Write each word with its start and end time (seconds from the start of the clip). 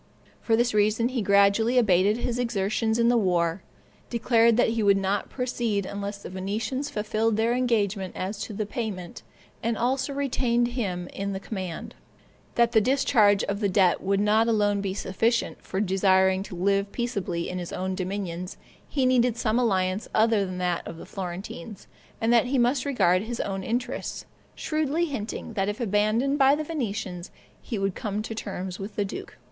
For 0.41 0.55
this 0.55 0.73
reason 0.73 1.09
he 1.09 1.21
gradually 1.21 1.77
abated 1.77 2.17
his 2.17 2.39
exertions 2.39 2.97
in 2.97 3.07
the 3.07 3.17
war, 3.17 3.61
declared 4.09 4.57
he 4.59 4.81
would 4.81 4.97
not 4.97 5.29
proceed 5.29 5.85
unless 5.85 6.23
the 6.23 6.29
Venetians 6.31 6.89
fulfilled 6.89 7.37
their 7.37 7.53
engagement 7.53 8.15
as 8.15 8.39
to 8.39 8.53
the 8.53 8.65
payment, 8.65 9.21
and 9.61 9.77
also 9.77 10.11
retained 10.11 10.69
him 10.69 11.07
in 11.09 11.33
the 11.33 11.39
command; 11.39 11.93
that 12.55 12.71
the 12.71 12.81
discharge 12.81 13.43
of 13.43 13.59
the 13.59 13.69
debt 13.69 14.01
would 14.01 14.19
not 14.19 14.47
alone 14.47 14.81
be 14.81 14.95
sufficient, 14.95 15.61
for 15.61 15.79
desiring 15.79 16.41
to 16.41 16.55
live 16.55 16.91
peaceably 16.91 17.47
in 17.47 17.59
his 17.59 17.71
own 17.71 17.93
dominions, 17.93 18.57
he 18.89 19.05
needed 19.05 19.37
some 19.37 19.59
alliance 19.59 20.07
other 20.15 20.47
than 20.47 20.57
that 20.57 20.81
of 20.87 20.97
the 20.97 21.05
Florentines, 21.05 21.85
and 22.19 22.33
that 22.33 22.45
he 22.47 22.57
must 22.57 22.85
regard 22.85 23.21
his 23.21 23.39
own 23.41 23.63
interests, 23.63 24.25
shrewdly 24.55 25.05
hinting 25.05 25.53
that 25.53 25.69
if 25.69 25.79
abandoned 25.79 26.39
by 26.39 26.55
the 26.55 26.63
Venetians, 26.63 27.29
he 27.61 27.77
would 27.77 27.93
come 27.93 28.23
to 28.23 28.33
terms 28.33 28.79
with 28.79 28.95
the 28.95 29.05
duke. 29.05 29.37